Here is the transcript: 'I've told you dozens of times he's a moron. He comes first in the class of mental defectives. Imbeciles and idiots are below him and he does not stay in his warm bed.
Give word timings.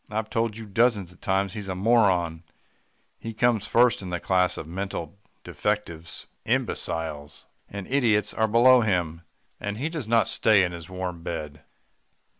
'I've 0.09 0.31
told 0.31 0.57
you 0.57 0.65
dozens 0.65 1.11
of 1.11 1.21
times 1.21 1.53
he's 1.53 1.67
a 1.67 1.75
moron. 1.75 2.41
He 3.19 3.35
comes 3.35 3.67
first 3.67 4.01
in 4.01 4.09
the 4.09 4.19
class 4.19 4.57
of 4.57 4.65
mental 4.65 5.19
defectives. 5.43 6.25
Imbeciles 6.43 7.45
and 7.69 7.85
idiots 7.85 8.33
are 8.33 8.47
below 8.47 8.81
him 8.81 9.21
and 9.59 9.77
he 9.77 9.89
does 9.89 10.07
not 10.07 10.27
stay 10.27 10.63
in 10.63 10.71
his 10.71 10.89
warm 10.89 11.21
bed. 11.21 11.63